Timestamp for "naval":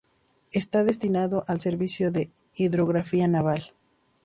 3.27-3.71